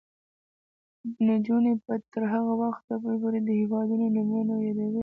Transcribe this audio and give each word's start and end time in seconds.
نجونې 1.27 1.73
به 1.83 1.95
تر 2.13 2.23
هغه 2.33 2.53
وخته 2.63 2.93
پورې 3.21 3.39
د 3.47 3.49
هیوادونو 3.59 4.05
نومونه 4.15 4.53
یادوي. 4.65 4.99